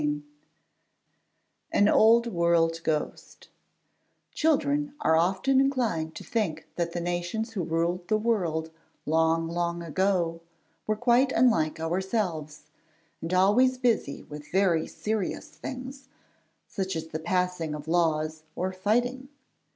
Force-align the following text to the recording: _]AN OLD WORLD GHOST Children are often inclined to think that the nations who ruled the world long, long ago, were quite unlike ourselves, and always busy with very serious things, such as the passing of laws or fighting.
_]AN 1.71 1.87
OLD 1.87 2.25
WORLD 2.25 2.81
GHOST 2.83 3.49
Children 4.31 4.95
are 4.99 5.15
often 5.15 5.61
inclined 5.61 6.15
to 6.15 6.23
think 6.23 6.67
that 6.75 6.93
the 6.93 6.99
nations 6.99 7.51
who 7.53 7.63
ruled 7.63 8.07
the 8.07 8.17
world 8.17 8.71
long, 9.05 9.47
long 9.47 9.83
ago, 9.83 10.41
were 10.87 10.95
quite 10.95 11.31
unlike 11.31 11.79
ourselves, 11.79 12.65
and 13.21 13.31
always 13.31 13.77
busy 13.77 14.23
with 14.23 14.51
very 14.51 14.87
serious 14.87 15.49
things, 15.49 16.09
such 16.67 16.95
as 16.95 17.09
the 17.09 17.19
passing 17.19 17.75
of 17.75 17.87
laws 17.87 18.41
or 18.55 18.73
fighting. 18.73 19.29